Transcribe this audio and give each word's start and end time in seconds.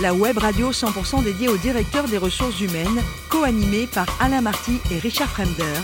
La 0.00 0.12
web 0.12 0.36
radio 0.36 0.72
100% 0.72 1.22
dédiée 1.24 1.48
aux 1.48 1.56
directeurs 1.56 2.06
des 2.06 2.18
ressources 2.18 2.60
humaines, 2.60 3.00
co-animée 3.30 3.86
par 3.86 4.06
Alain 4.20 4.42
Marty 4.42 4.78
et 4.90 4.98
Richard 4.98 5.30
Fremder, 5.30 5.80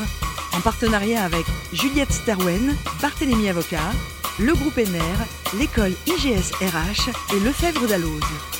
en 0.55 0.61
partenariat 0.61 1.25
avec 1.25 1.47
Juliette 1.73 2.13
Sterwen, 2.13 2.77
Barthélémy 3.01 3.49
Avocat, 3.49 3.93
le 4.39 4.53
groupe 4.53 4.77
NR, 4.77 5.59
l'école 5.59 5.93
IGS 6.07 6.53
RH 6.61 7.35
et 7.35 7.41
Lefebvre 7.41 7.87
d'Alloz. 7.87 8.56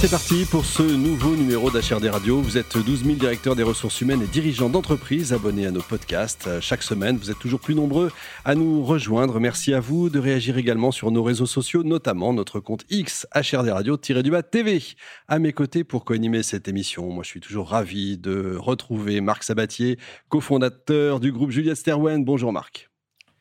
C'est 0.00 0.10
parti 0.10 0.46
pour 0.46 0.64
ce 0.64 0.82
nouveau 0.82 1.36
numéro 1.36 1.70
d'HRD 1.70 2.06
Radio. 2.06 2.40
Vous 2.40 2.56
êtes 2.56 2.78
12 2.78 3.04
000 3.04 3.16
directeurs 3.16 3.54
des 3.54 3.62
ressources 3.62 4.00
humaines 4.00 4.22
et 4.22 4.26
dirigeants 4.26 4.70
d'entreprises 4.70 5.34
abonnés 5.34 5.66
à 5.66 5.70
nos 5.72 5.82
podcasts. 5.82 6.48
Chaque 6.60 6.82
semaine, 6.82 7.18
vous 7.18 7.30
êtes 7.30 7.38
toujours 7.38 7.60
plus 7.60 7.74
nombreux 7.74 8.10
à 8.46 8.54
nous 8.54 8.82
rejoindre. 8.82 9.38
Merci 9.40 9.74
à 9.74 9.80
vous 9.80 10.08
de 10.08 10.18
réagir 10.18 10.56
également 10.56 10.90
sur 10.90 11.10
nos 11.10 11.22
réseaux 11.22 11.44
sociaux, 11.44 11.82
notamment 11.82 12.32
notre 12.32 12.60
compte 12.60 12.86
X 12.88 13.26
HRD 13.34 13.68
Radio-du-bas 13.68 14.42
TV. 14.42 14.82
À 15.28 15.38
mes 15.38 15.52
côtés 15.52 15.84
pour 15.84 16.06
co-animer 16.06 16.42
cette 16.42 16.66
émission, 16.66 17.10
moi 17.10 17.22
je 17.22 17.28
suis 17.28 17.40
toujours 17.40 17.68
ravi 17.68 18.16
de 18.16 18.56
retrouver 18.58 19.20
Marc 19.20 19.42
Sabatier, 19.42 19.98
cofondateur 20.30 21.20
du 21.20 21.30
groupe 21.30 21.50
Juliette 21.50 21.76
Sterwen. 21.76 22.24
Bonjour 22.24 22.54
Marc. 22.54 22.89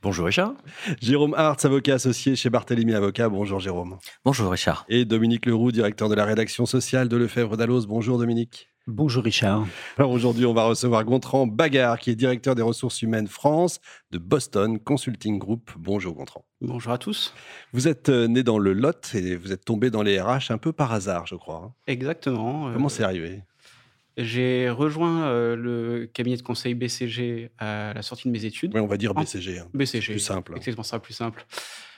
Bonjour 0.02 0.28
Richard. 0.28 0.54
Jérôme 1.02 1.34
Hartz, 1.34 1.66
avocat 1.66 1.96
associé 1.96 2.38
chez 2.38 2.50
Barthélemy 2.50 2.94
Avocat. 2.94 3.28
Bonjour 3.28 3.60
Jérôme. 3.60 3.98
Bonjour 4.24 4.50
Richard. 4.50 4.86
Et 4.88 5.04
Dominique 5.04 5.46
Leroux, 5.46 5.74
directeur 5.74 6.08
de 6.08 6.16
la 6.16 6.24
rédaction 6.24 6.66
sociale 6.66 7.10
de 7.10 7.18
Lefebvre 7.18 7.58
d'Allos. 7.58 7.86
Bonjour 7.86 8.18
Dominique. 8.18 8.70
Bonjour 8.88 9.26
Richard. 9.26 9.68
Alors 9.98 10.12
aujourd'hui, 10.12 10.46
on 10.46 10.54
va 10.54 10.64
recevoir 10.64 11.04
Gontran 11.04 11.48
Bagarre, 11.48 12.00
qui 12.00 12.12
est 12.12 12.16
directeur 12.16 12.56
des 12.56 12.62
ressources 12.62 13.02
humaines 13.02 13.28
France 13.28 13.82
de 14.12 14.18
Boston 14.18 14.80
Consulting 14.80 15.38
Group. 15.38 15.70
Bonjour 15.78 16.16
Gontran. 16.16 16.46
Bonjour 16.62 16.94
à 16.94 16.98
tous. 16.98 17.34
Vous 17.74 17.90
êtes 17.90 18.08
euh, 18.08 18.28
né 18.28 18.42
dans 18.42 18.58
le 18.58 18.72
Lot 18.72 19.14
et 19.16 19.36
vous 19.36 19.52
êtes 19.52 19.66
tombé 19.66 19.90
dans 19.90 20.02
les 20.02 20.20
RH 20.20 20.52
un 20.52 20.58
peu 20.58 20.72
par 20.72 20.94
hasard, 20.94 21.28
je 21.28 21.36
crois. 21.36 21.62
Hein. 21.66 21.74
Exactement. 21.88 22.72
Comment 22.72 22.90
c'est 22.90 23.04
arrivé? 23.04 23.44
J'ai 24.20 24.70
rejoint 24.70 25.24
euh, 25.24 25.56
le 25.56 26.06
cabinet 26.06 26.36
de 26.36 26.42
conseil 26.42 26.74
BCG 26.74 27.52
à 27.58 27.94
la 27.94 28.02
sortie 28.02 28.28
de 28.28 28.34
mes 28.34 28.46
études. 28.46 28.74
Oui, 28.74 28.82
on 28.82 28.88
va 28.88 28.98
dire 28.98 29.14
BCG. 29.14 29.60
Hein. 29.60 29.68
BCG. 29.74 30.14
Plus 30.14 30.20
simple. 30.20 30.54
Exactement, 30.58 30.84
ça 30.84 31.00
plus 31.00 31.14
simple. 31.14 31.46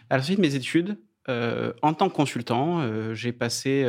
À 0.09 0.17
la 0.17 0.23
sortie 0.23 0.35
de 0.35 0.41
mes 0.41 0.55
études, 0.55 0.99
euh, 1.29 1.73
en 1.81 1.93
tant 1.93 2.09
que 2.09 2.15
consultant, 2.15 2.81
euh, 2.81 3.15
j'ai 3.15 3.31
passé 3.31 3.85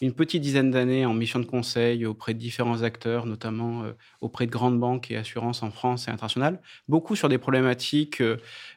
une 0.00 0.12
petite 0.12 0.42
dizaine 0.42 0.70
d'années 0.70 1.06
en 1.06 1.14
mission 1.14 1.40
de 1.40 1.44
conseil 1.44 2.06
auprès 2.06 2.34
de 2.34 2.38
différents 2.38 2.82
acteurs, 2.82 3.26
notamment 3.26 3.84
auprès 4.20 4.46
de 4.46 4.50
grandes 4.50 4.78
banques 4.78 5.10
et 5.10 5.16
assurances 5.16 5.62
en 5.62 5.70
France 5.70 6.06
et 6.06 6.10
internationales, 6.10 6.60
beaucoup 6.86 7.16
sur 7.16 7.28
des 7.28 7.38
problématiques 7.38 8.22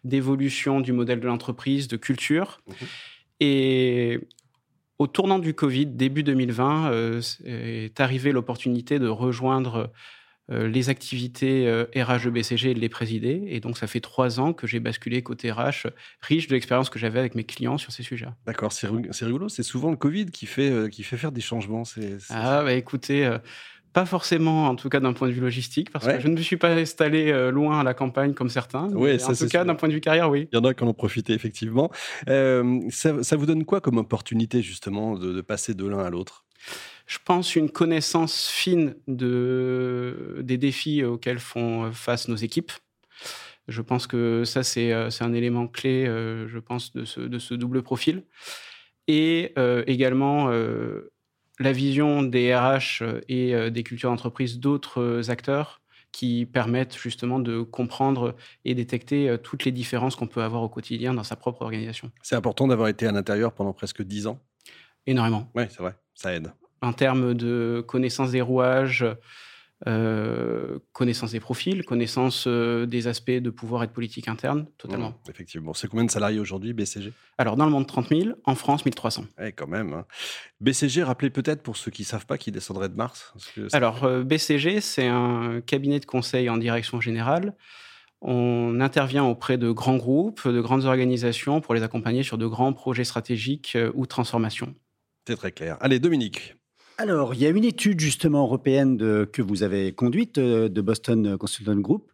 d'évolution 0.03 0.81
du 0.81 0.94
modèle 0.94 1.20
de 1.20 1.28
l'entreprise, 1.28 1.88
de 1.88 1.98
culture. 1.98 2.62
Mmh 2.68 2.74
et 3.40 4.20
au 5.00 5.08
tournant 5.08 5.39
du 5.39 5.53
Covid, 5.53 5.88
début 5.88 6.23
2020, 6.23 6.92
euh, 6.92 7.22
est 7.45 8.00
arrivée 8.00 8.31
l'opportunité 8.31 9.00
de 9.00 9.08
rejoindre 9.08 9.91
euh, 10.52 10.67
les 10.67 10.89
activités 10.89 11.72
RH 11.95 12.25
de 12.25 12.30
BCG 12.30 12.72
et 12.72 12.73
de 12.73 12.80
les 12.80 12.89
présider. 12.89 13.44
Et 13.47 13.61
donc, 13.61 13.78
ça 13.78 13.88
fait 13.88 14.02
trois 14.02 14.39
ans 14.39 14.52
que 14.52 14.67
j'ai 14.67 14.80
basculé 14.80 15.23
côté 15.23 15.52
RH, 15.52 15.88
riche 16.22 16.47
de 16.47 16.53
l'expérience 16.53 16.89
que 16.89 17.00
j'avais 17.00 17.19
avec 17.19 17.36
mes 17.36 17.45
clients 17.45 17.78
sur 17.78 17.94
ces 17.94 18.03
sujets. 18.03 18.28
D'accord, 18.45 18.73
c'est 18.73 18.88
rigolo. 18.88 19.47
C'est 19.47 19.64
souvent 19.64 19.89
le 19.89 19.97
Covid 19.97 20.28
qui 20.28 20.45
fait, 20.45 20.69
euh, 20.69 20.89
qui 20.89 21.03
fait 21.03 21.17
faire 21.17 21.31
des 21.31 21.41
changements. 21.41 21.84
Ah, 22.30 22.63
bah 22.63 22.73
écoutez, 22.73 23.30
pas 23.94 24.06
forcément, 24.06 24.68
en 24.68 24.76
tout 24.76 24.90
cas 24.90 25.00
d'un 25.00 25.14
point 25.14 25.28
de 25.28 25.34
vue 25.34 25.42
logistique, 25.42 25.90
parce 25.92 26.06
que 26.06 26.20
je 26.20 26.28
ne 26.28 26.36
me 26.36 26.42
suis 26.42 26.58
pas 26.58 26.70
installé 26.70 27.32
euh, 27.32 27.52
loin 27.52 27.80
à 27.80 27.84
la 27.84 27.94
campagne 27.94 28.34
comme 28.34 28.50
certains. 28.50 28.88
Oui, 28.94 29.18
en 29.23 29.34
tout 29.34 29.48
cas, 29.48 29.64
d'un 29.64 29.76
point 29.76 29.90
de 29.90 29.94
vue 29.94 30.02
carrière, 30.02 30.30
oui. 30.30 30.48
Il 30.52 30.56
y 30.56 30.59
en 30.59 30.64
a 30.64 30.73
qui 30.73 30.84
en 30.84 30.88
ont 30.88 30.94
profité, 30.94 31.34
effectivement. 31.34 31.92
Euh, 32.28 32.81
ça, 32.90 33.36
vous 33.36 33.46
donne 33.46 33.66
quoi 33.66 33.81
comme 33.81 33.98
opportunité, 33.98 34.62
justement, 34.62 35.18
de, 35.18 35.42
passer 35.42 35.73
de 35.73 35.88
l'un 35.88 36.00
à 36.00 36.09
l'autre? 36.09 36.46
Je 37.08 37.18
pense 37.23 37.56
une 37.56 37.72
connaissance 37.72 38.48
fine 38.48 38.96
de, 39.08 40.38
des 40.42 40.58
défis 40.58 41.03
auxquels 41.03 41.40
font 41.40 41.92
face 41.92 42.28
nos 42.28 42.36
équipes. 42.36 42.72
Je 43.68 43.81
pense 43.81 44.06
que 44.06 44.44
ça, 44.46 44.62
c'est 44.62 44.94
euh, 44.94 45.09
un 45.22 45.34
élément 45.34 45.68
clé, 45.68 46.06
je 46.06 46.59
pense, 46.59 46.94
de 46.94 47.06
ce, 47.06 47.22
de 47.22 47.40
ce 47.40 47.56
double 47.56 47.81
profil. 47.81 48.24
Et 49.08 49.56
également 49.88 50.52
la 51.59 51.72
vision 51.72 52.24
des 52.24 52.56
RH 52.56 53.02
euh, 53.02 53.22
et 53.28 53.53
euh, 53.53 53.70
des 53.70 53.84
cultures 53.84 54.09
d'entreprise 54.09 54.59
d'autres 54.59 55.02
euh, 55.02 55.30
acteurs 55.30 55.81
qui 56.12 56.47
permettent 56.47 56.97
justement 56.97 57.40
de 57.40 57.62
comprendre 57.62 58.36
et 58.66 58.74
détecter 58.74 59.38
toutes 59.44 59.64
les 59.64 59.72
différences 59.72 60.16
qu'on 60.16 60.25
peut 60.25 60.42
avoir 60.42 60.64
au 60.64 60.69
quotidien 60.69 61.14
dans 61.14 61.24
sa 61.24 61.36
propre 61.36 61.62
organisation. 61.62 62.12
C'est 62.24 62.36
important 62.36 62.68
d'avoir 62.68 62.88
été 62.88 63.06
à 63.06 63.12
l'intérieur 63.12 63.53
pendant 63.53 63.74
presque 63.74 64.02
dix 64.02 64.25
ans? 64.25 64.40
Énormément. 65.06 65.52
Oui, 65.53 65.66
c'est 65.69 65.84
vrai, 65.84 65.94
ça 66.16 66.34
aide. 66.34 66.52
En 66.81 66.94
termes 66.94 67.36
de 67.36 67.86
connaissance 67.88 68.31
des 68.31 68.42
rouages, 68.42 69.06
euh, 69.88 70.79
connaissance 70.91 71.31
des 71.31 71.40
profils, 71.40 71.85
connaissance 71.85 72.45
euh, 72.47 72.85
des 72.85 73.07
aspects 73.07 73.31
de 73.31 73.50
pouvoir 73.50 73.84
et 73.84 73.88
de 73.88 73.91
politique 73.94 74.28
interne, 74.28 74.67
totalement. 74.78 75.12
Mmh, 75.12 75.29
effectivement. 75.29 75.73
C'est 75.73 75.88
combien 75.88 76.03
de 76.03 76.12
salariés 76.12 76.40
aujourd'hui, 76.40 76.73
BCG 76.73 77.13
Alors, 77.38 77.56
dans 77.56 77.66
le 77.66 77.72
monde, 77.72 77.88
30 77.88 78.09
000. 78.09 78.29
En 78.44 78.56
France, 78.56 78.84
1300. 78.84 79.25
Eh, 79.41 79.53
quand 79.53 79.68
même. 79.68 79.94
Hein. 79.94 80.06
BCG, 80.59 81.03
rappelez 81.03 81.29
peut-être 81.29 81.63
pour 81.63 81.78
ceux 81.78 81.91
qui 81.91 82.01
ne 82.01 82.07
savent 82.07 82.25
pas 82.25 82.38
qui 82.38 82.51
descendrait 82.51 82.89
de 82.89 82.95
Mars. 82.95 83.34
Alors, 83.72 84.03
euh, 84.03 84.23
BCG, 84.23 84.81
c'est 84.81 85.07
un 85.07 85.62
cabinet 85.66 86.01
de 86.01 86.06
conseil 86.06 86.50
en 86.50 86.57
direction 86.57 87.00
générale. 87.00 87.56
On 88.22 88.81
intervient 88.81 89.23
auprès 89.23 89.57
de 89.57 89.72
grands 89.72 89.95
groupes, 89.95 90.45
de 90.45 90.59
grandes 90.59 90.84
organisations 90.84 91.62
pour 91.62 91.73
les 91.73 91.84
accompagner 91.84 92.23
sur 92.23 92.38
de 92.38 92.47
grands 92.47 92.73
projets 92.73 93.06
stratégiques 93.06 93.78
ou 93.94 94.06
transformations. 94.06 94.75
C'est 95.25 95.38
très 95.38 95.53
clair. 95.53 95.78
Allez, 95.79 96.00
Dominique. 96.00 96.59
Alors, 97.02 97.34
il 97.34 97.40
y 97.40 97.46
a 97.46 97.50
une 97.50 97.64
étude 97.64 98.02
justement 98.02 98.44
européenne 98.44 98.98
que 98.98 99.42
vous 99.42 99.64
avez 99.64 99.94
conduite 99.94 100.38
euh, 100.38 100.68
de 100.68 100.82
Boston 100.82 101.38
Consultant 101.38 101.78
Group 101.78 102.12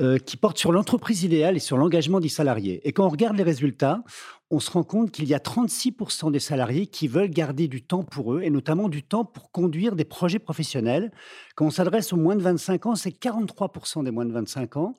euh, 0.00 0.16
qui 0.16 0.38
porte 0.38 0.56
sur 0.56 0.72
l'entreprise 0.72 1.22
idéale 1.22 1.54
et 1.54 1.58
sur 1.58 1.76
l'engagement 1.76 2.18
des 2.18 2.30
salariés. 2.30 2.80
Et 2.88 2.94
quand 2.94 3.04
on 3.04 3.10
regarde 3.10 3.36
les 3.36 3.42
résultats, 3.42 4.02
on 4.50 4.58
se 4.58 4.70
rend 4.70 4.84
compte 4.84 5.10
qu'il 5.10 5.26
y 5.26 5.34
a 5.34 5.38
36% 5.38 6.32
des 6.32 6.40
salariés 6.40 6.86
qui 6.86 7.08
veulent 7.08 7.28
garder 7.28 7.68
du 7.68 7.82
temps 7.82 8.04
pour 8.04 8.32
eux 8.32 8.40
et 8.42 8.48
notamment 8.48 8.88
du 8.88 9.02
temps 9.02 9.26
pour 9.26 9.50
conduire 9.50 9.96
des 9.96 10.06
projets 10.06 10.38
professionnels. 10.38 11.12
Quand 11.54 11.66
on 11.66 11.70
s'adresse 11.70 12.14
aux 12.14 12.16
moins 12.16 12.34
de 12.34 12.42
25 12.42 12.86
ans, 12.86 12.94
c'est 12.94 13.10
43% 13.10 14.02
des 14.02 14.12
moins 14.12 14.24
de 14.24 14.32
25 14.32 14.78
ans. 14.78 14.94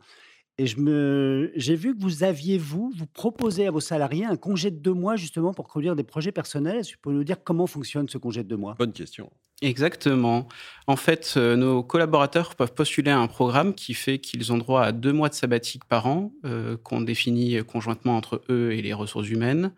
Et 0.59 0.67
je 0.67 0.79
me, 0.79 1.51
j'ai 1.55 1.75
vu 1.75 1.95
que 1.95 2.01
vous 2.01 2.23
aviez, 2.23 2.59
vous, 2.59 2.93
vous 2.95 3.07
proposez 3.07 3.65
à 3.65 3.71
vos 3.71 3.79
salariés 3.79 4.25
un 4.25 4.35
congé 4.35 4.69
de 4.69 4.77
deux 4.77 4.93
mois 4.93 5.15
justement 5.15 5.53
pour 5.53 5.67
conduire 5.67 5.95
des 5.95 6.03
projets 6.03 6.31
personnels. 6.31 6.77
Est-ce 6.77 6.91
que 6.91 6.95
vous 6.95 7.01
pouvez 7.01 7.15
nous 7.15 7.23
dire 7.23 7.43
comment 7.43 7.65
fonctionne 7.65 8.07
ce 8.07 8.19
congé 8.19 8.43
de 8.43 8.49
deux 8.49 8.57
mois? 8.57 8.75
Bonne 8.77 8.93
question. 8.93 9.31
Exactement. 9.63 10.47
En 10.87 10.95
fait, 10.95 11.33
euh, 11.37 11.55
nos 11.55 11.83
collaborateurs 11.83 12.55
peuvent 12.55 12.73
postuler 12.73 13.09
à 13.09 13.17
un 13.17 13.27
programme 13.27 13.73
qui 13.73 13.93
fait 13.93 14.19
qu'ils 14.19 14.51
ont 14.53 14.57
droit 14.57 14.83
à 14.83 14.91
deux 14.91 15.13
mois 15.13 15.29
de 15.29 15.33
sabbatique 15.33 15.85
par 15.85 16.05
an, 16.05 16.33
euh, 16.45 16.77
qu'on 16.77 17.01
définit 17.01 17.63
conjointement 17.63 18.15
entre 18.17 18.43
eux 18.49 18.73
et 18.73 18.81
les 18.81 18.93
ressources 18.93 19.29
humaines, 19.29 19.71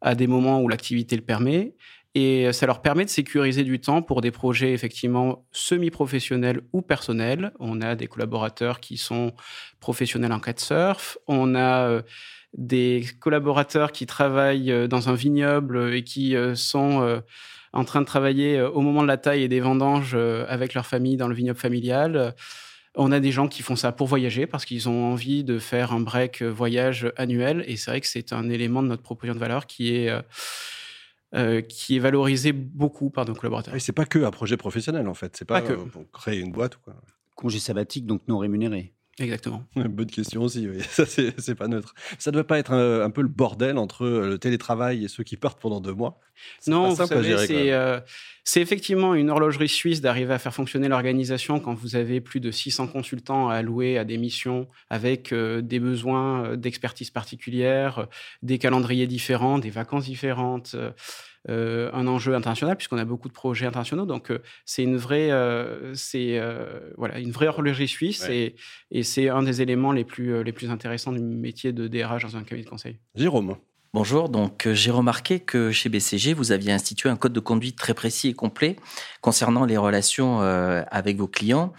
à 0.00 0.14
des 0.14 0.26
moments 0.26 0.62
où 0.62 0.68
l'activité 0.68 1.16
le 1.16 1.22
permet. 1.22 1.74
Et 2.18 2.50
ça 2.54 2.64
leur 2.64 2.80
permet 2.80 3.04
de 3.04 3.10
sécuriser 3.10 3.62
du 3.62 3.78
temps 3.78 4.00
pour 4.00 4.22
des 4.22 4.30
projets 4.30 4.72
effectivement 4.72 5.44
semi-professionnels 5.52 6.62
ou 6.72 6.80
personnels. 6.80 7.52
On 7.60 7.82
a 7.82 7.94
des 7.94 8.06
collaborateurs 8.06 8.80
qui 8.80 8.96
sont 8.96 9.34
professionnels 9.80 10.32
en 10.32 10.40
surf. 10.56 11.18
On 11.26 11.54
a 11.54 11.90
euh, 11.90 12.02
des 12.54 13.04
collaborateurs 13.20 13.92
qui 13.92 14.06
travaillent 14.06 14.72
euh, 14.72 14.88
dans 14.88 15.10
un 15.10 15.14
vignoble 15.14 15.92
et 15.92 16.04
qui 16.04 16.34
euh, 16.34 16.54
sont 16.54 17.20
en 17.74 17.84
train 17.84 18.00
de 18.00 18.06
travailler 18.06 18.62
au 18.62 18.80
moment 18.80 19.02
de 19.02 19.08
la 19.08 19.18
taille 19.18 19.42
et 19.42 19.48
des 19.48 19.60
vendanges 19.60 20.16
avec 20.48 20.72
leur 20.72 20.86
famille 20.86 21.18
dans 21.18 21.28
le 21.28 21.34
vignoble 21.34 21.58
familial. 21.58 22.34
On 22.94 23.12
a 23.12 23.20
des 23.20 23.30
gens 23.30 23.46
qui 23.46 23.60
font 23.60 23.76
ça 23.76 23.92
pour 23.92 24.06
voyager 24.06 24.46
parce 24.46 24.64
qu'ils 24.64 24.88
ont 24.88 25.12
envie 25.12 25.44
de 25.44 25.58
faire 25.58 25.92
un 25.92 26.00
break 26.00 26.40
voyage 26.40 27.12
annuel. 27.18 27.62
Et 27.68 27.76
c'est 27.76 27.90
vrai 27.90 28.00
que 28.00 28.06
c'est 28.06 28.32
un 28.32 28.48
élément 28.48 28.82
de 28.82 28.88
notre 28.88 29.02
proposition 29.02 29.34
de 29.34 29.40
valeur 29.40 29.66
qui 29.66 29.94
est 29.94 30.10
euh, 31.36 31.60
qui 31.60 31.96
est 31.96 31.98
valorisé 31.98 32.52
beaucoup 32.52 33.10
par 33.10 33.26
nos 33.26 33.34
collaborateurs. 33.34 33.74
Et 33.74 33.80
c'est 33.80 33.92
pas 33.92 34.06
que 34.06 34.18
un 34.20 34.30
projet 34.30 34.56
professionnel 34.56 35.06
en 35.08 35.14
fait, 35.14 35.36
c'est 35.36 35.44
pas, 35.44 35.60
que. 35.60 35.74
pour 35.74 36.10
créer 36.10 36.40
une 36.40 36.52
boîte 36.52 36.76
ou 36.76 36.80
quoi. 36.80 36.94
Congé 37.34 37.58
sabbatique 37.58 38.06
donc 38.06 38.22
non 38.28 38.38
rémunéré. 38.38 38.94
Exactement. 39.18 39.64
Bonne 39.74 40.06
question 40.06 40.42
aussi, 40.42 40.68
oui. 40.68 40.82
Ça, 40.90 41.06
c'est 41.06 41.54
pas 41.54 41.68
neutre. 41.68 41.94
Ça 42.18 42.30
ne 42.30 42.34
doit 42.34 42.46
pas 42.46 42.58
être 42.58 42.72
un, 42.72 43.10
peu 43.10 43.22
le 43.22 43.28
bordel 43.28 43.78
entre 43.78 44.04
euh, 44.04 44.28
le 44.28 44.38
télétravail 44.38 45.04
et 45.04 45.08
ceux 45.08 45.24
qui 45.24 45.36
partent 45.36 45.60
pendant 45.60 45.80
deux 45.80 45.94
mois 45.94 46.20
Non, 46.66 46.90
vous 46.90 47.06
savez, 47.06 47.72
euh, 47.72 47.98
c'est 48.48 48.60
effectivement 48.60 49.14
une 49.14 49.28
horlogerie 49.28 49.68
suisse 49.68 50.00
d'arriver 50.00 50.32
à 50.32 50.38
faire 50.38 50.54
fonctionner 50.54 50.86
l'organisation 50.86 51.58
quand 51.58 51.74
vous 51.74 51.96
avez 51.96 52.20
plus 52.20 52.38
de 52.38 52.52
600 52.52 52.86
consultants 52.86 53.48
à 53.48 53.56
allouer 53.56 53.98
à 53.98 54.04
des 54.04 54.18
missions 54.18 54.68
avec 54.88 55.32
euh, 55.32 55.62
des 55.62 55.80
besoins 55.80 56.56
d'expertise 56.56 57.10
particulière, 57.10 58.06
des 58.42 58.58
calendriers 58.58 59.08
différents, 59.08 59.58
des 59.58 59.70
vacances 59.70 60.04
différentes. 60.04 60.72
Euh, 60.74 60.92
un 61.48 62.06
enjeu 62.06 62.34
international 62.34 62.76
puisqu'on 62.76 62.98
a 62.98 63.04
beaucoup 63.04 63.28
de 63.28 63.32
projets 63.32 63.66
internationaux. 63.66 64.06
Donc 64.06 64.30
euh, 64.30 64.38
c'est 64.64 64.82
une 64.82 64.96
vraie, 64.96 65.30
euh, 65.30 65.94
c'est 65.94 66.40
voilà, 66.96 67.18
une 67.18 67.30
vraie 67.30 67.48
horlogerie 67.48 67.88
suisse 67.88 68.28
et, 68.28 68.56
et 68.90 69.02
c'est 69.02 69.28
un 69.28 69.42
des 69.42 69.62
éléments 69.62 69.92
les 69.92 70.04
plus 70.04 70.42
les 70.42 70.52
plus 70.52 70.70
intéressants 70.70 71.12
du 71.12 71.20
métier 71.20 71.72
de 71.72 71.88
DRH 71.88 72.22
dans 72.22 72.36
un 72.36 72.42
cabinet 72.42 72.64
de 72.64 72.70
conseil. 72.70 72.98
Jérôme. 73.14 73.56
Bonjour, 73.94 74.28
donc 74.28 74.68
j'ai 74.72 74.90
remarqué 74.90 75.40
que 75.40 75.70
chez 75.70 75.88
BCG, 75.88 76.34
vous 76.34 76.52
aviez 76.52 76.72
institué 76.72 77.08
un 77.08 77.16
code 77.16 77.32
de 77.32 77.40
conduite 77.40 77.78
très 77.78 77.94
précis 77.94 78.28
et 78.28 78.34
complet 78.34 78.76
concernant 79.22 79.64
les 79.64 79.78
relations 79.78 80.40
avec 80.40 81.16
vos 81.16 81.28
clients, 81.28 81.72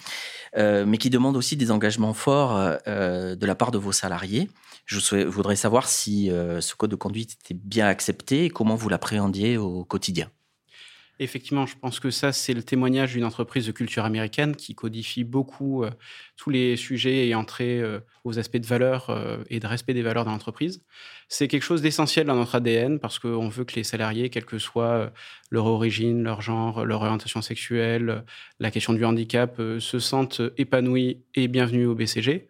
mais 0.55 0.97
qui 0.97 1.11
demande 1.11 1.37
aussi 1.37 1.57
des 1.57 1.69
engagements 1.69 2.13
forts 2.13 2.55
de 2.87 3.45
la 3.45 3.55
part 3.55 3.69
de 3.69 3.77
vos 3.77 3.91
salariés. 3.91 4.49
Je 4.85 5.25
voudrais 5.27 5.55
savoir 5.55 5.87
si 5.87 6.29
ce 6.29 6.75
code 6.75 6.89
de 6.89 6.95
conduite 6.95 7.37
était 7.43 7.53
bien 7.53 7.87
accepté 7.87 8.45
et 8.45 8.49
comment 8.49 8.75
vous 8.75 8.89
l'appréhendiez 8.89 9.57
au 9.57 9.83
quotidien. 9.83 10.31
Effectivement, 11.19 11.65
je 11.65 11.75
pense 11.75 11.99
que 11.99 12.11
ça, 12.11 12.31
c'est 12.31 12.53
le 12.53 12.61
témoignage 12.61 13.13
d'une 13.13 13.23
entreprise 13.23 13.65
de 13.65 13.71
culture 13.71 14.05
américaine 14.05 14.55
qui 14.55 14.75
codifie 14.75 15.23
beaucoup 15.23 15.83
euh, 15.83 15.89
tous 16.35 16.51
les 16.51 16.75
sujets 16.75 17.27
et 17.27 17.33
entrer 17.33 17.79
euh, 17.79 17.99
aux 18.23 18.37
aspects 18.37 18.57
de 18.57 18.65
valeur 18.67 19.09
euh, 19.09 19.43
et 19.49 19.59
de 19.59 19.65
respect 19.65 19.95
des 19.95 20.03
valeurs 20.03 20.25
dans 20.25 20.31
l'entreprise. 20.31 20.83
C'est 21.27 21.47
quelque 21.47 21.63
chose 21.63 21.81
d'essentiel 21.81 22.27
dans 22.27 22.35
notre 22.35 22.53
ADN 22.53 22.99
parce 22.99 23.17
qu'on 23.17 23.49
veut 23.49 23.65
que 23.65 23.73
les 23.75 23.83
salariés, 23.83 24.29
quelle 24.29 24.45
que 24.45 24.59
soit 24.59 25.11
leur 25.49 25.65
origine, 25.65 26.21
leur 26.21 26.41
genre, 26.41 26.85
leur 26.85 27.01
orientation 27.01 27.41
sexuelle, 27.41 28.23
la 28.59 28.69
question 28.69 28.93
du 28.93 29.03
handicap, 29.03 29.57
se 29.79 29.99
sentent 29.99 30.41
épanouis 30.57 31.23
et 31.35 31.47
bienvenus 31.49 31.87
au 31.87 31.95
BCG. 31.95 32.47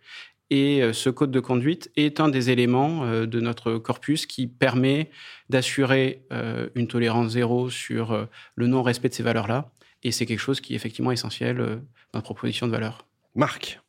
Et 0.50 0.82
euh, 0.82 0.94
ce 0.94 1.10
code 1.10 1.32
de 1.32 1.40
conduite 1.40 1.92
est 1.96 2.20
un 2.20 2.30
des 2.30 2.50
éléments 2.50 3.04
euh, 3.04 3.26
de 3.26 3.42
notre 3.42 3.78
corpus 3.78 4.26
qui 4.26 4.48
permet 4.48 5.10
d'assurer 5.50 6.26
euh, 6.32 6.70
une 6.76 6.88
tolérance 6.88 7.32
zéro 7.32 7.70
sur 7.70 8.28
le 8.56 8.68
non-respect 8.68 9.10
de 9.10 9.14
ces 9.14 9.24
valeurs-là. 9.24 9.72
Et 10.04 10.12
c'est 10.12 10.26
quelque 10.26 10.40
chose 10.40 10.62
qui 10.62 10.74
est 10.74 10.76
effectivement 10.76 11.12
essentiel 11.12 11.58
dans 11.58 12.20
notre 12.20 12.26
proposition 12.26 12.68
de 12.68 12.72
valeur. 12.72 13.06
Marc 13.36 13.80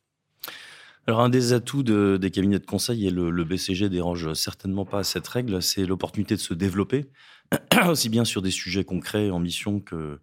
alors 1.07 1.21
un 1.21 1.29
des 1.29 1.53
atouts 1.53 1.81
des 1.81 2.29
cabinets 2.29 2.59
de 2.59 2.65
conseil, 2.67 3.07
et 3.07 3.09
le, 3.09 3.31
le 3.31 3.43
BCG 3.43 3.89
dérange 3.89 4.33
certainement 4.33 4.85
pas 4.85 4.99
à 4.99 5.03
cette 5.03 5.27
règle, 5.27 5.59
c'est 5.59 5.87
l'opportunité 5.87 6.35
de 6.35 6.39
se 6.39 6.53
développer, 6.53 7.07
aussi 7.87 8.09
bien 8.09 8.25
sur 8.25 8.43
des 8.43 8.51
sujets 8.51 8.83
concrets 8.83 9.31
en 9.31 9.39
mission 9.39 9.79
que 9.79 10.19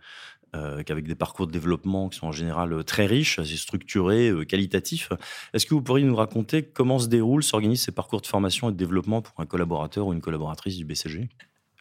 euh, 0.55 0.83
qu'avec 0.83 1.07
des 1.07 1.15
parcours 1.15 1.47
de 1.47 1.53
développement 1.53 2.09
qui 2.09 2.19
sont 2.19 2.29
en 2.29 2.33
général 2.33 2.73
euh, 2.73 2.83
très 2.83 3.07
riches, 3.07 3.39
assez 3.39 3.57
structurés, 3.57 4.29
euh, 4.29 4.45
qualitatifs. 4.45 5.11
Est-ce 5.53 5.67
que 5.67 5.75
vous 5.75 5.83
pourriez 5.83 6.05
nous 6.05 6.15
raconter 6.15 6.63
comment 6.63 6.99
se 6.99 7.09
déroulent, 7.09 7.43
s'organisent 7.43 7.83
ces 7.83 7.93
parcours 7.93 8.21
de 8.21 8.27
formation 8.27 8.69
et 8.69 8.73
de 8.73 8.77
développement 8.77 9.23
pour 9.23 9.35
un 9.39 9.47
collaborateur 9.47 10.07
ou 10.07 10.13
une 10.13 10.21
collaboratrice 10.21 10.77
du 10.77 10.85
BCG 10.85 11.29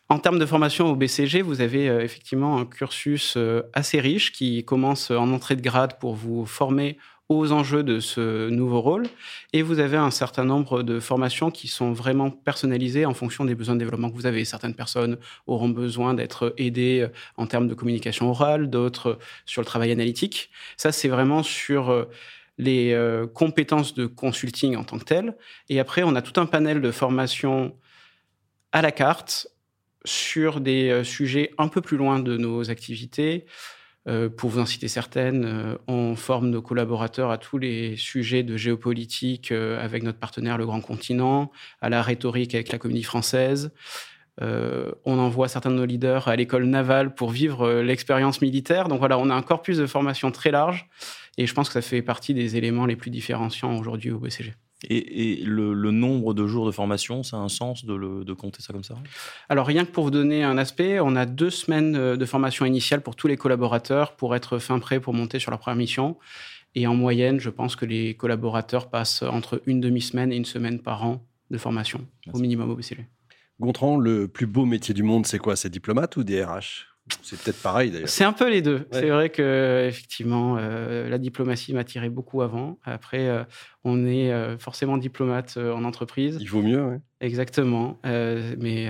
en 0.07 0.19
termes 0.19 0.37
de 0.37 0.45
formation 0.45 0.91
au 0.91 0.95
BCG, 0.95 1.41
vous 1.41 1.61
avez 1.61 1.87
effectivement 1.87 2.59
un 2.59 2.65
cursus 2.67 3.39
assez 3.73 3.99
riche 3.99 4.33
qui 4.33 4.63
commence 4.63 5.09
en 5.09 5.33
entrée 5.33 5.55
de 5.55 5.63
grade 5.63 5.97
pour 5.97 6.13
vous 6.13 6.45
former 6.45 6.99
aux 7.29 7.51
enjeux 7.51 7.83
de 7.83 7.99
ce 7.99 8.49
nouveau 8.49 8.81
rôle. 8.81 9.07
Et 9.51 9.63
vous 9.63 9.79
avez 9.79 9.97
un 9.97 10.11
certain 10.11 10.43
nombre 10.43 10.83
de 10.83 10.99
formations 10.99 11.49
qui 11.49 11.67
sont 11.67 11.91
vraiment 11.91 12.29
personnalisées 12.29 13.05
en 13.05 13.13
fonction 13.13 13.45
des 13.45 13.55
besoins 13.55 13.75
de 13.75 13.79
développement 13.79 14.09
que 14.09 14.15
vous 14.15 14.27
avez. 14.27 14.45
Certaines 14.45 14.75
personnes 14.75 15.17
auront 15.47 15.69
besoin 15.69 16.13
d'être 16.13 16.53
aidées 16.57 17.01
euh, 17.01 17.07
en 17.37 17.47
termes 17.47 17.67
de 17.67 17.73
communication 17.73 18.29
orale, 18.29 18.69
d'autres 18.69 19.07
euh, 19.07 19.19
sur 19.45 19.61
le 19.61 19.65
travail 19.65 19.91
analytique. 19.91 20.51
Ça, 20.77 20.91
c'est 20.91 21.07
vraiment 21.07 21.41
sur 21.41 21.89
euh, 21.89 22.05
les 22.57 22.97
compétences 23.33 23.95
de 23.95 24.05
consulting 24.05 24.77
en 24.77 24.85
tant 24.85 24.97
que 24.97 25.03
telles. 25.03 25.35
Et 25.67 25.81
après, 25.81 26.03
on 26.03 26.15
a 26.15 26.21
tout 26.21 26.39
un 26.39 26.45
panel 26.45 26.79
de 26.79 26.89
formations 26.89 27.75
à 28.71 28.81
la 28.81 28.93
carte 28.93 29.49
sur 30.05 30.61
des 30.61 31.03
sujets 31.03 31.51
un 31.57 31.67
peu 31.67 31.81
plus 31.81 31.97
loin 31.97 32.19
de 32.19 32.37
nos 32.37 32.69
activités. 32.69 33.45
Euh, 34.07 34.29
pour 34.29 34.51
vous 34.51 34.59
en 34.59 34.65
citer 34.65 34.87
certaines, 34.87 35.45
euh, 35.45 35.77
on 35.87 36.15
forme 36.15 36.49
nos 36.49 36.61
collaborateurs 36.61 37.31
à 37.31 37.39
tous 37.39 37.57
les 37.57 37.95
sujets 37.97 38.43
de 38.43 38.55
géopolitique 38.55 39.51
euh, 39.51 39.83
avec 39.83 40.03
notre 40.03 40.19
partenaire 40.19 40.57
Le 40.57 40.65
Grand 40.65 40.81
Continent, 40.81 41.51
à 41.81 41.89
la 41.89 42.03
rhétorique 42.03 42.53
avec 42.53 42.71
la 42.71 42.77
Comédie 42.77 43.03
Française. 43.03 43.71
on 44.41 45.17
envoie 45.19 45.47
certains 45.47 45.71
de 45.71 45.75
nos 45.75 45.85
leaders 45.85 46.27
à 46.27 46.35
l'école 46.35 46.65
navale 46.65 47.15
pour 47.15 47.31
vivre 47.31 47.81
l'expérience 47.81 48.41
militaire. 48.41 48.89
Donc 48.89 48.99
voilà, 48.99 49.17
on 49.17 49.29
a 49.29 49.33
un 49.33 49.41
corpus 49.41 49.77
de 49.77 49.87
formation 49.87 50.31
très 50.31 50.51
large 50.51 50.87
et 51.37 51.47
je 51.47 51.53
pense 51.53 51.69
que 51.69 51.73
ça 51.73 51.81
fait 51.81 52.01
partie 52.01 52.33
des 52.33 52.57
éléments 52.57 52.85
les 52.85 52.95
plus 52.95 53.11
différenciants 53.11 53.77
aujourd'hui 53.77 54.11
au 54.11 54.19
BCG. 54.19 54.53
Et, 54.89 55.41
le, 55.43 55.91
nombre 55.91 56.33
de 56.33 56.47
jours 56.47 56.65
de 56.65 56.71
formation, 56.71 57.23
ça 57.23 57.37
a 57.37 57.39
un 57.39 57.49
sens 57.49 57.85
de, 57.85 58.33
compter 58.33 58.61
ça 58.61 58.73
comme 58.73 58.83
ça? 58.83 58.95
Alors 59.49 59.65
rien 59.65 59.85
que 59.85 59.91
pour 59.91 60.03
vous 60.03 60.11
donner 60.11 60.43
un 60.43 60.57
aspect, 60.57 60.99
on 60.99 61.15
a 61.15 61.25
deux 61.25 61.49
semaines 61.49 61.95
euh, 61.95 62.17
de 62.17 62.25
formation 62.25 62.65
initiale 62.65 63.01
pour 63.01 63.15
tous 63.15 63.27
les 63.27 63.37
collaborateurs 63.37 64.15
pour 64.15 64.35
être 64.35 64.59
fin 64.59 64.79
prêt 64.79 64.99
pour 64.99 65.13
monter 65.13 65.39
sur 65.39 65.51
leur 65.51 65.59
première 65.59 65.77
mission. 65.77 66.17
Et 66.75 66.87
en 66.87 66.95
moyenne, 66.95 67.39
je 67.39 67.49
pense 67.49 67.75
que 67.75 67.85
les 67.85 68.15
collaborateurs 68.15 68.89
passent 68.89 69.23
entre 69.23 69.61
une 69.65 69.79
demi-semaine 69.79 70.33
et 70.33 70.35
une 70.35 70.45
semaine 70.45 70.79
par 70.79 71.05
an 71.05 71.25
de 71.49 71.57
formation, 71.57 72.05
au 72.33 72.39
minimum 72.39 72.69
au 72.69 72.75
BCG. 72.75 73.05
Gontran, 73.61 73.97
le 73.97 74.27
plus 74.27 74.47
beau 74.47 74.65
métier 74.65 74.93
du 74.93 75.03
monde, 75.03 75.25
c'est 75.25 75.39
quoi? 75.39 75.55
C'est 75.55 75.69
diplomate 75.69 76.17
ou 76.17 76.23
DRH 76.23 76.94
c'est 77.21 77.39
peut-être 77.39 77.61
pareil 77.61 77.91
d'ailleurs. 77.91 78.09
C'est 78.09 78.23
un 78.23 78.33
peu 78.33 78.49
les 78.49 78.61
deux. 78.61 78.87
C'est 78.91 79.09
vrai 79.09 79.29
que 79.29 79.85
effectivement, 79.87 80.57
euh, 80.57 81.07
la 81.07 81.17
diplomatie 81.17 81.73
m'attirait 81.73 82.09
beaucoup 82.09 82.41
avant. 82.41 82.79
Après, 82.83 83.27
euh, 83.27 83.43
on 83.83 84.07
est 84.07 84.31
euh, 84.31 84.57
forcément 84.57 84.97
diplomate 84.97 85.57
en 85.57 85.83
entreprise. 85.83 86.37
Il 86.41 86.49
vaut 86.49 86.63
mieux, 86.63 86.83
oui. 86.83 86.95
Exactement. 87.21 87.99
mais 88.03 88.89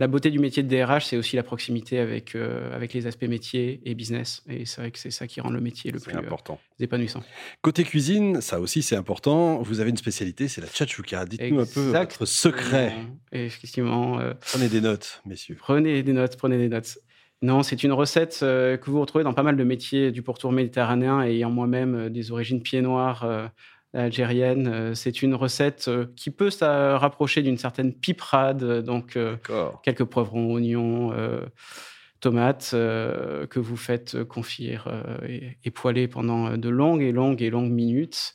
la 0.00 0.06
beauté 0.06 0.30
du 0.30 0.38
métier 0.38 0.62
de 0.62 0.68
DRH, 0.68 1.04
c'est 1.04 1.18
aussi 1.18 1.36
la 1.36 1.42
proximité 1.42 1.98
avec, 1.98 2.34
avec 2.34 2.94
les 2.94 3.06
aspects 3.06 3.28
métiers 3.28 3.82
et 3.84 3.94
business. 3.94 4.42
Et 4.48 4.64
c'est 4.64 4.80
vrai 4.80 4.90
que 4.90 4.98
c'est 4.98 5.10
ça 5.10 5.26
qui 5.26 5.42
rend 5.42 5.50
le 5.50 5.60
métier 5.60 5.92
le 5.92 6.00
plus 6.00 6.16
important. 6.16 6.58
épanouissant. 6.80 7.22
Côté 7.60 7.84
cuisine, 7.84 8.40
ça 8.40 8.60
aussi 8.60 8.80
c'est 8.82 8.96
important. 8.96 9.60
Vous 9.60 9.80
avez 9.80 9.90
une 9.90 9.98
spécialité, 9.98 10.48
c'est 10.48 10.62
la 10.62 10.68
tchatchouka. 10.68 11.26
Dites-nous 11.26 11.60
un 11.60 11.66
peu 11.66 11.90
votre 11.90 12.24
secret. 12.24 12.94
Effectivement. 13.30 14.18
Prenez 14.40 14.70
des 14.70 14.80
notes, 14.80 15.20
messieurs. 15.26 15.56
Prenez 15.58 16.02
des 16.02 16.12
notes, 16.14 16.38
prenez 16.38 16.56
des 16.56 16.70
notes. 16.70 16.98
Non, 17.42 17.62
c'est 17.62 17.84
une 17.84 17.92
recette 17.92 18.38
que 18.40 18.90
vous 18.90 19.00
retrouvez 19.02 19.24
dans 19.24 19.34
pas 19.34 19.42
mal 19.42 19.58
de 19.58 19.64
métiers 19.64 20.12
du 20.12 20.22
pourtour 20.22 20.50
méditerranéen 20.50 21.22
et 21.22 21.34
ayant 21.34 21.50
moi-même 21.50 22.08
des 22.08 22.32
origines 22.32 22.62
pieds 22.62 22.80
noirs 22.80 23.50
algérienne. 23.94 24.68
Euh, 24.68 24.94
c'est 24.94 25.22
une 25.22 25.34
recette 25.34 25.88
euh, 25.88 26.06
qui 26.16 26.30
peut 26.30 26.50
se 26.50 26.64
rapprocher 26.64 27.42
d'une 27.42 27.58
certaine 27.58 27.92
piperade, 27.92 28.82
donc 28.82 29.16
euh, 29.16 29.36
quelques 29.82 30.04
poivrons, 30.04 30.52
oignons, 30.54 31.12
tomates 32.20 32.70
que 32.72 33.58
vous 33.58 33.76
faites 33.76 34.24
confire 34.24 34.88
et, 35.26 35.70
poêler 35.70 36.06
pendant 36.06 36.56
de 36.56 36.68
longues 36.68 37.02
et 37.02 37.12
longues 37.12 37.40
et 37.40 37.48
longues 37.48 37.70
minutes. 37.70 38.34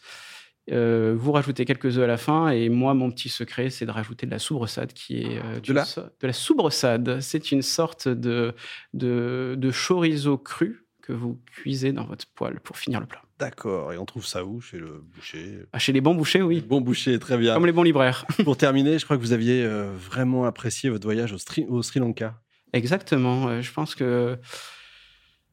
vous 0.67 1.31
rajoutez 1.31 1.65
quelques 1.65 1.97
œufs 1.97 2.03
à 2.03 2.07
la 2.07 2.17
fin 2.17 2.49
et 2.49 2.69
moi 2.69 2.95
mon 2.95 3.11
petit 3.11 3.29
secret 3.29 3.69
c'est 3.69 3.85
de 3.85 3.91
rajouter 3.91 4.25
de 4.25 4.31
la 4.31 4.39
soubresade 4.39 4.91
qui 4.93 5.21
est 5.21 5.39
de, 5.61 5.73
la... 5.73 5.83
de 5.83 6.27
la 6.27 6.33
soubresade 6.33 7.19
c'est 7.21 7.51
une 7.51 7.61
sorte 7.61 8.07
de, 8.07 8.55
de, 8.95 9.53
de 9.55 9.71
chorizo 9.71 10.39
cru 10.39 10.87
que 11.03 11.13
vous 11.13 11.39
cuisez 11.45 11.93
dans 11.93 12.05
votre 12.05 12.25
poêle 12.33 12.59
pour 12.59 12.77
finir 12.77 12.99
le 12.99 13.05
plat. 13.05 13.24
D'accord. 13.37 13.91
Et 13.91 13.97
on 13.97 14.05
trouve 14.05 14.25
ça 14.25 14.45
où? 14.45 14.61
Chez 14.61 14.77
le 14.77 15.03
boucher? 15.13 15.59
Ah, 15.73 15.79
Chez 15.79 15.91
les 15.91 16.01
bons 16.01 16.15
bouchers, 16.15 16.41
oui. 16.41 16.55
Les 16.55 16.61
bons 16.61 16.81
bouchers, 16.81 17.19
très 17.19 17.37
bien. 17.37 17.53
Comme 17.53 17.65
les 17.65 17.71
bons 17.73 17.83
libraires. 17.83 18.25
Pour 18.45 18.55
terminer, 18.55 18.97
je 18.97 19.03
crois 19.03 19.17
que 19.17 19.21
vous 19.21 19.33
aviez 19.33 19.63
euh, 19.63 19.91
vraiment 19.97 20.45
apprécié 20.45 20.89
votre 20.89 21.05
voyage 21.05 21.33
au, 21.33 21.37
au 21.69 21.81
Sri 21.81 21.99
Lanka. 21.99 22.39
Exactement. 22.71 23.47
Euh, 23.47 23.61
je 23.61 23.71
pense 23.73 23.93
que 23.93 24.37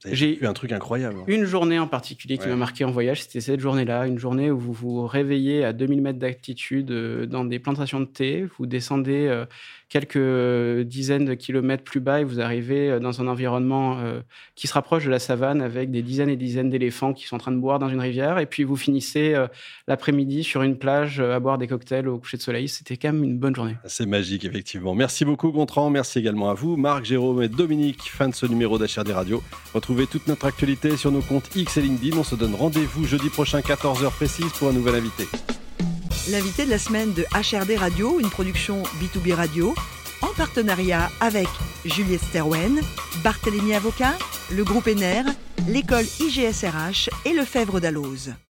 j'ai 0.04 0.40
eu 0.42 0.46
un 0.46 0.52
truc 0.52 0.72
incroyable. 0.72 1.18
Une 1.28 1.44
journée 1.44 1.78
en 1.78 1.86
particulier 1.86 2.38
qui 2.38 2.48
m'a 2.48 2.56
marqué 2.56 2.84
en 2.84 2.90
voyage, 2.90 3.22
c'était 3.22 3.40
cette 3.40 3.60
journée-là, 3.60 4.06
une 4.06 4.18
journée 4.18 4.50
où 4.50 4.58
vous 4.58 4.72
vous 4.72 5.06
réveillez 5.06 5.64
à 5.64 5.72
2000 5.72 6.02
mètres 6.02 6.18
d'altitude 6.18 6.90
euh, 6.90 7.26
dans 7.26 7.44
des 7.44 7.58
plantations 7.60 8.00
de 8.00 8.06
thé, 8.06 8.46
vous 8.58 8.66
descendez 8.66 9.44
quelques 9.92 10.86
dizaines 10.86 11.26
de 11.26 11.34
kilomètres 11.34 11.84
plus 11.84 12.00
bas 12.00 12.20
et 12.20 12.24
vous 12.24 12.40
arrivez 12.40 12.88
euh, 12.88 12.98
dans 12.98 13.20
un 13.20 13.28
environnement 13.28 13.98
qui 14.54 14.66
se 14.66 14.72
rapproche 14.72 15.04
de 15.04 15.10
la 15.10 15.18
savane 15.18 15.60
avec 15.60 15.90
des 15.90 16.02
dizaines 16.02 16.30
et 16.30 16.36
dizaines 16.36 16.70
d'éléphants 16.70 17.12
qui 17.12 17.26
sont 17.26 17.36
en 17.36 17.38
train 17.38 17.52
de 17.52 17.58
boire 17.58 17.78
dans 17.78 17.88
une 17.88 18.00
rivière 18.00 18.38
et 18.38 18.46
puis 18.46 18.64
vous 18.64 18.76
finissez 18.76 19.34
l'après-midi 19.86 20.44
sur 20.44 20.62
une 20.62 20.78
plage 20.78 21.20
à 21.20 21.38
boire 21.40 21.58
des 21.58 21.66
cocktails 21.66 22.08
au 22.08 22.18
coucher 22.18 22.38
de 22.38 22.42
soleil. 22.42 22.68
C'était 22.68 22.96
quand 22.96 23.12
même 23.12 23.24
une 23.24 23.38
bonne 23.38 23.54
journée. 23.54 23.76
C'est 23.84 24.06
magique, 24.06 24.44
effectivement. 24.44 24.94
Merci 24.94 25.24
beaucoup, 25.24 25.50
Gontran. 25.52 25.90
Merci 25.90 26.18
également 26.18 26.50
à 26.50 26.54
vous, 26.54 26.76
Marc, 26.76 27.04
Jérôme 27.04 27.42
et 27.42 27.48
Dominique. 27.48 28.02
Fin 28.02 28.28
de 28.28 28.34
ce 28.34 28.46
numéro 28.46 28.78
d'HRD 28.78 29.10
Radio. 29.10 29.42
Retrouvez 29.74 30.06
toute 30.06 30.26
notre 30.26 30.46
actualité 30.46 30.96
sur 30.96 31.12
nos 31.12 31.22
comptes 31.22 31.54
X 31.54 31.76
et 31.76 31.82
LinkedIn. 31.82 32.16
On 32.16 32.24
se 32.24 32.34
donne 32.34 32.54
rendez-vous 32.54 33.04
jeudi 33.04 33.28
prochain, 33.28 33.60
14h 33.60 34.10
précise, 34.10 34.50
pour 34.58 34.68
un 34.68 34.72
nouvel 34.72 34.96
invité. 34.96 35.24
L'invité 36.30 36.64
de 36.64 36.70
la 36.70 36.78
semaine 36.78 37.12
de 37.12 37.24
HRD 37.34 37.76
Radio, 37.78 38.20
une 38.20 38.30
production 38.30 38.82
B2B 39.00 39.34
Radio, 39.34 39.74
en 40.20 40.28
partenariat 40.28 41.10
avec 41.20 41.48
Juliette 41.84 42.22
Sterwen, 42.22 42.80
Barthélémy 43.24 43.74
Avocat, 43.74 44.14
le 44.50 44.64
groupe 44.64 44.86
ENER, 44.86 45.22
l'école 45.68 46.04
IGSRH 46.20 47.10
et 47.24 47.32
le 47.32 47.44
Fèvre 47.44 47.80
d'Alloz. 47.80 48.34